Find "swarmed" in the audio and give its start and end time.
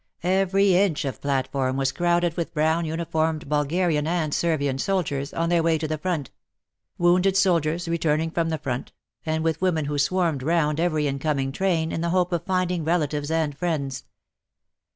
9.99-10.41